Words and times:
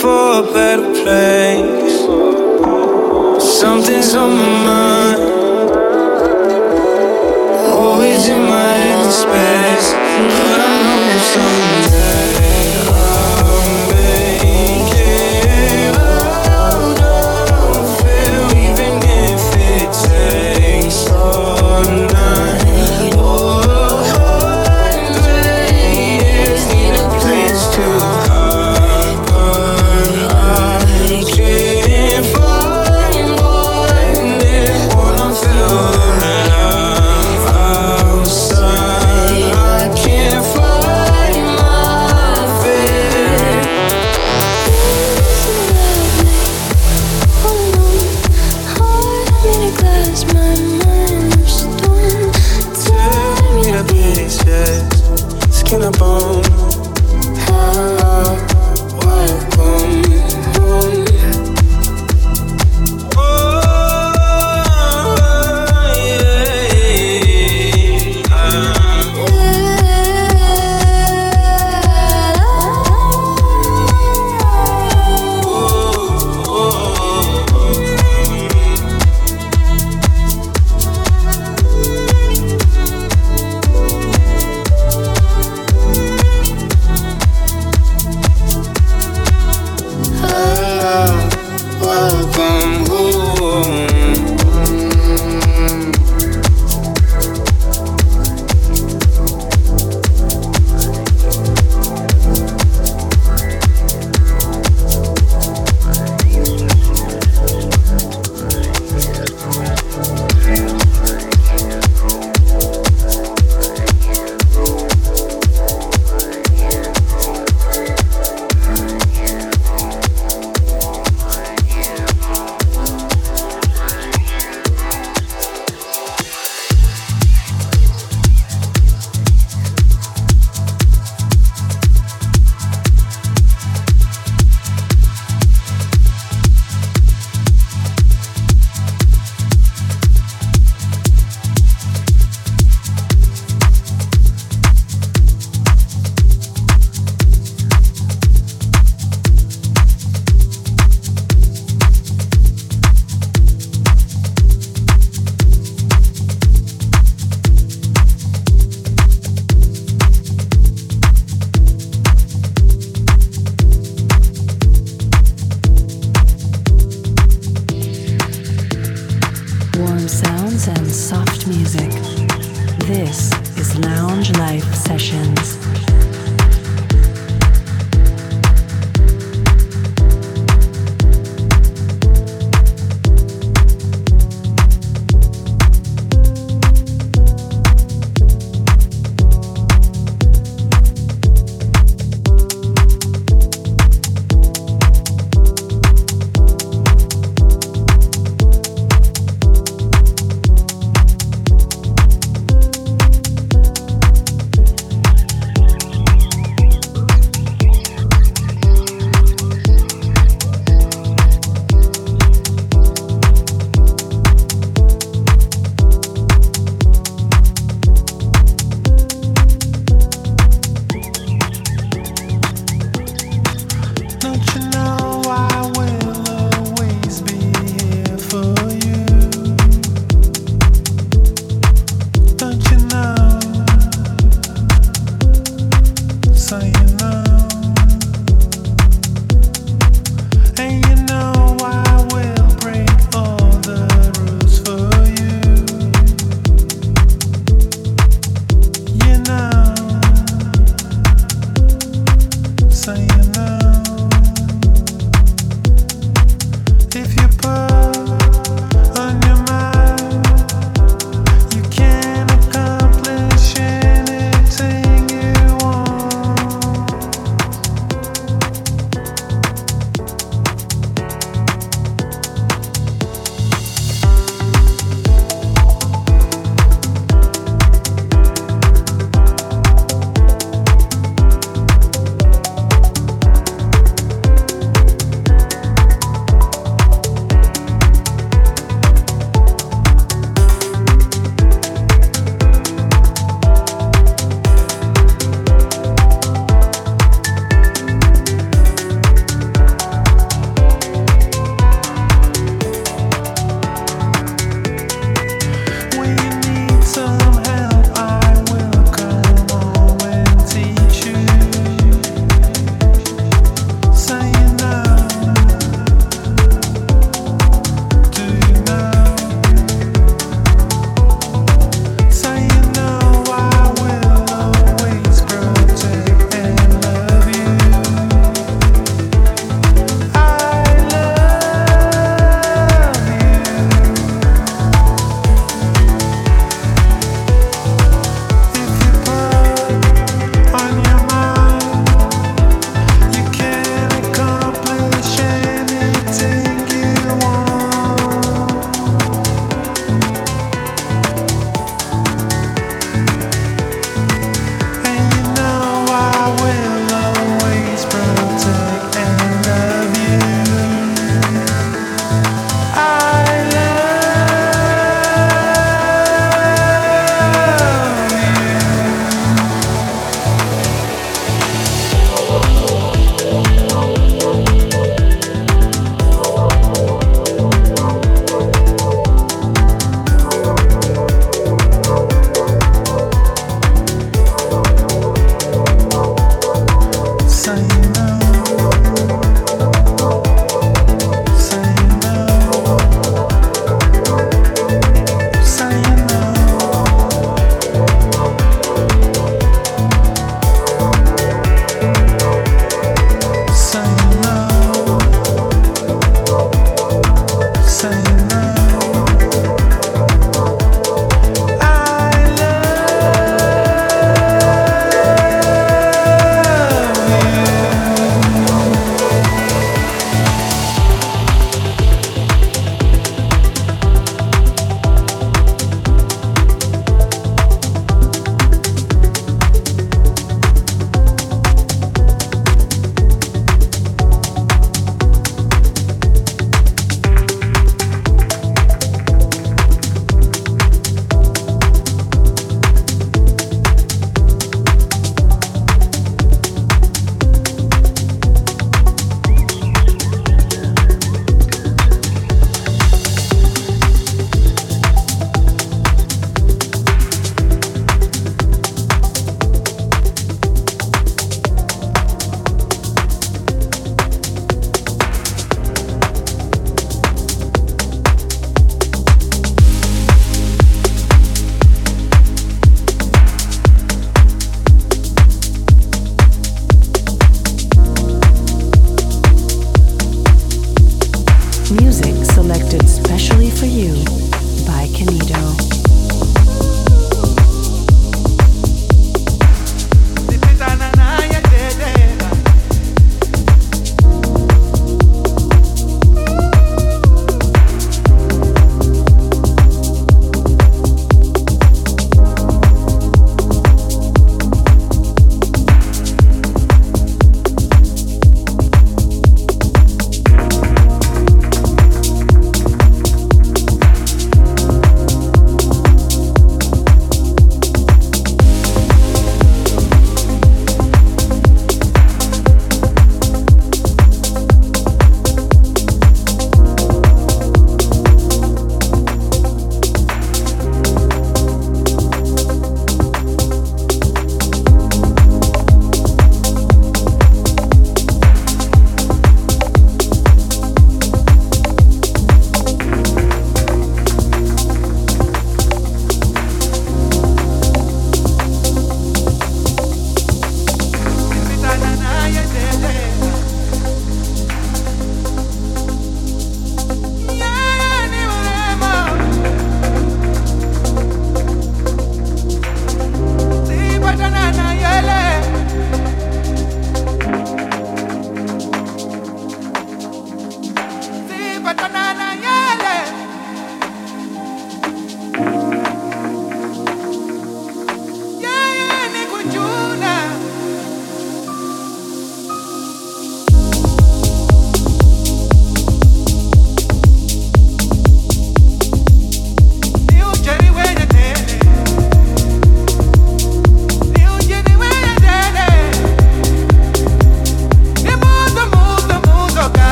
for 0.00 0.38
a 0.38 0.52
better 0.54 0.92
place. 1.02 2.00
Something's 3.60 4.14
on 4.14 4.30
my 4.30 4.64
mind. 4.64 4.89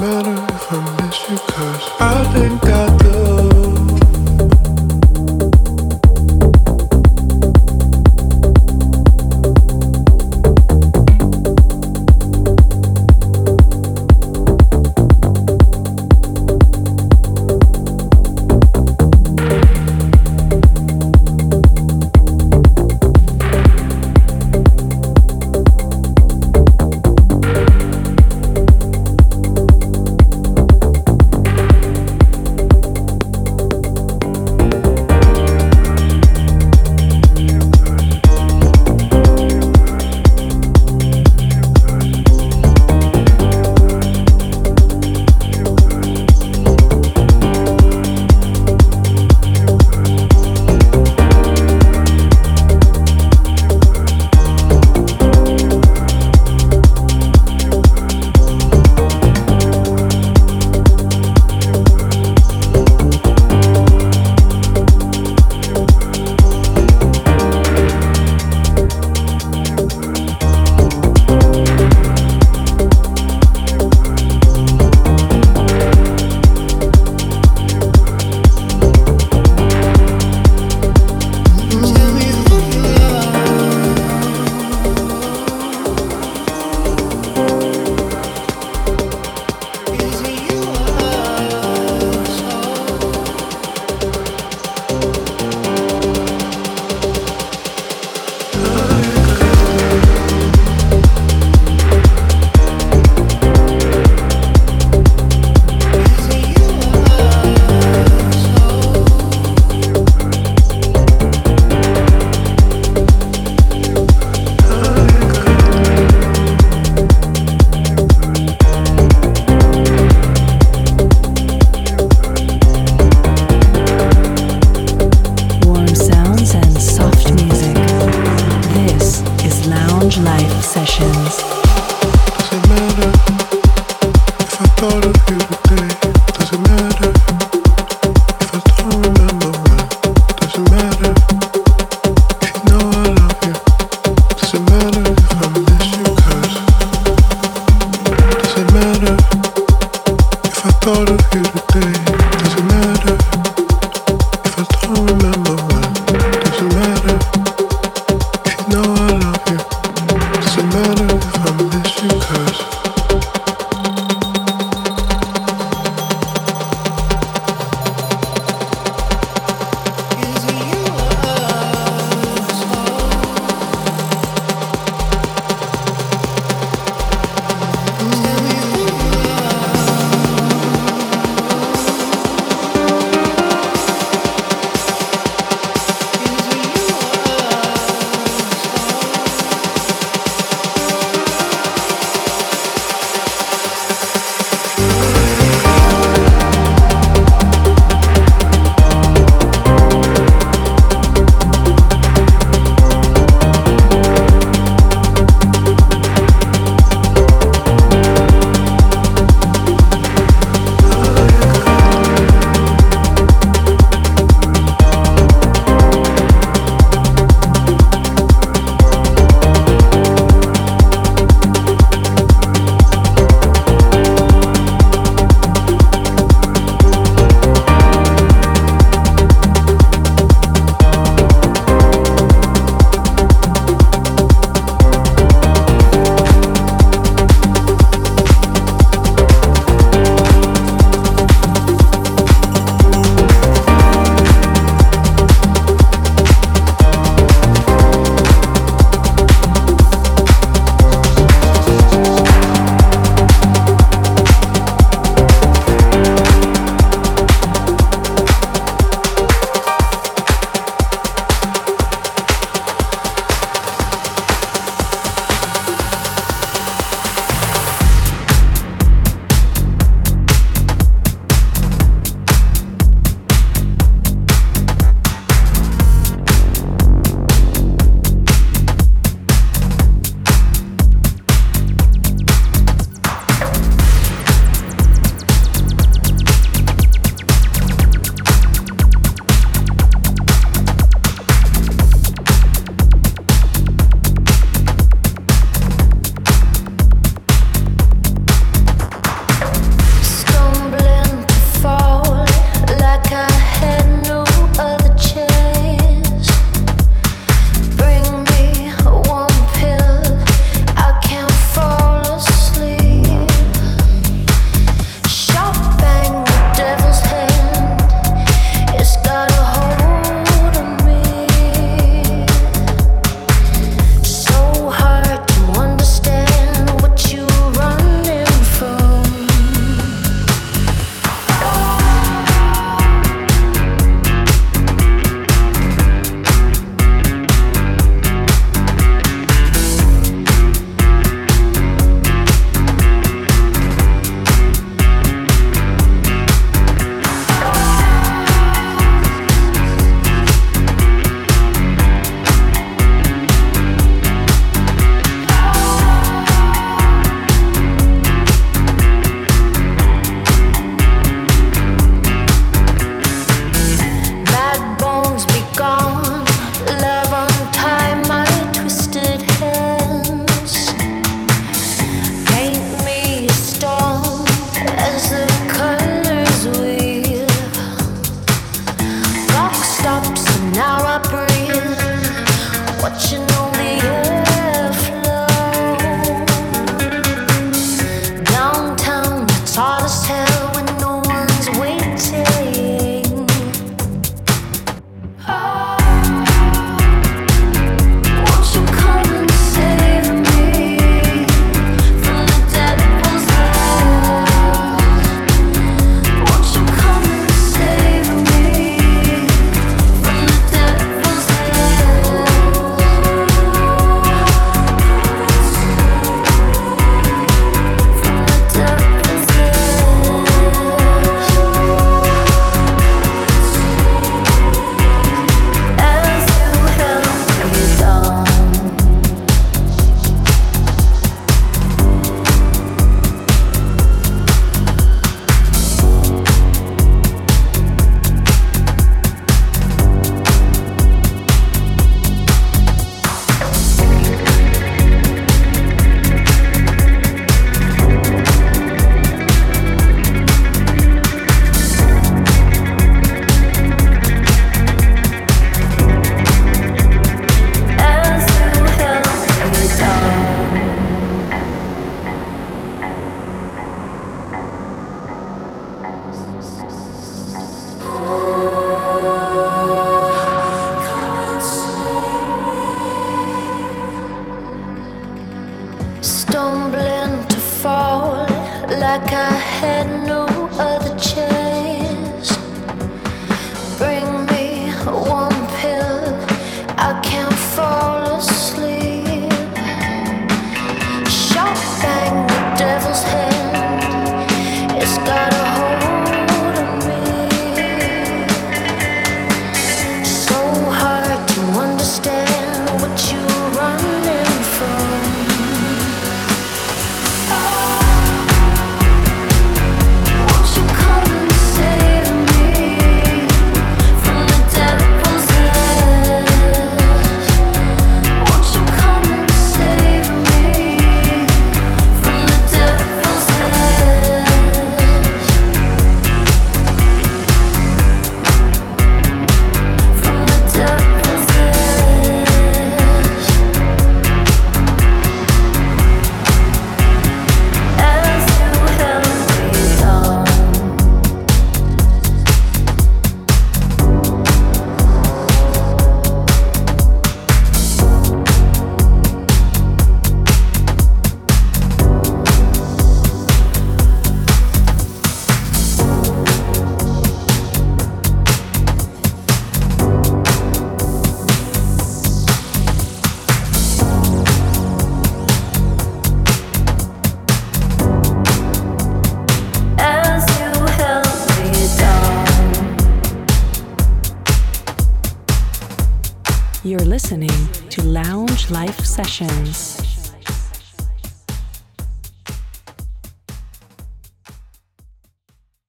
matter 0.00 0.54
if 0.54 0.72
I 0.72 1.06
miss 1.06 1.30
you, 1.30 1.36
cause 1.36 1.90
I 2.00 2.24
think 2.32 2.64
I 2.64 2.96
do. 2.98 3.69